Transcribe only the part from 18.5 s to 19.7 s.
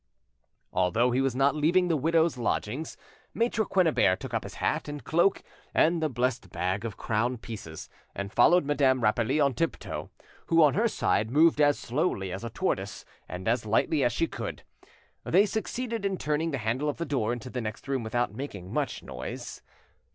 much noise.